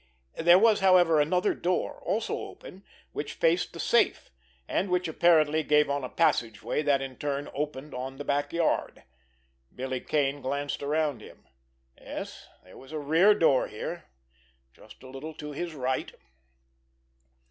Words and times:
There 0.39 0.57
was, 0.57 0.79
however, 0.79 1.21
another 1.21 1.53
door, 1.53 2.01
also 2.03 2.35
open, 2.35 2.83
which 3.11 3.33
faced 3.33 3.71
the 3.73 3.79
safe, 3.79 4.31
and 4.67 4.89
which 4.89 5.07
apparently 5.07 5.61
gave 5.61 5.91
on 5.91 6.03
a 6.03 6.09
passageway 6.09 6.81
that 6.81 7.03
in 7.03 7.17
turn 7.17 7.49
opened 7.53 7.93
on 7.93 8.15
the 8.17 8.23
back 8.25 8.51
yard. 8.51 9.03
Billy 9.75 9.99
Kane 10.01 10.41
glanced 10.41 10.81
around 10.81 11.21
him. 11.21 11.47
Yes, 11.99 12.47
there 12.63 12.77
was 12.79 12.91
a 12.91 12.97
rear 12.97 13.35
door 13.35 13.67
here, 13.67 14.05
just 14.73 15.03
a 15.03 15.07
little 15.07 15.35
to 15.35 15.51
his 15.51 15.75
right. 15.75 16.11